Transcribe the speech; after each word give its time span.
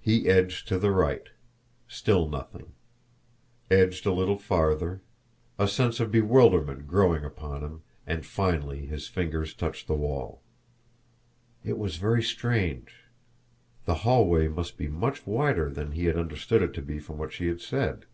He 0.00 0.26
edged 0.26 0.68
to 0.68 0.78
the 0.78 0.90
right 0.90 1.28
still 1.86 2.26
nothing; 2.26 2.72
edged 3.70 4.06
a 4.06 4.10
little 4.10 4.38
farther, 4.38 5.02
a 5.58 5.68
sense 5.68 6.00
of 6.00 6.10
bewilderment 6.10 6.86
growing 6.86 7.26
upon 7.26 7.60
him, 7.62 7.82
and 8.06 8.24
finally 8.24 8.86
his 8.86 9.06
fingers 9.06 9.52
touched 9.52 9.86
the 9.86 9.92
wall. 9.94 10.40
It 11.62 11.76
was 11.76 11.96
very 11.96 12.22
strange! 12.22 13.00
The 13.84 13.96
hallway 13.96 14.48
must 14.48 14.78
be 14.78 14.88
much 14.88 15.26
wider 15.26 15.68
than 15.68 15.92
he 15.92 16.06
had 16.06 16.16
understood 16.16 16.62
it 16.62 16.72
to 16.72 16.80
be 16.80 16.98
from 16.98 17.18
what 17.18 17.30
she 17.34 17.46
had 17.48 17.60
said! 17.60 18.06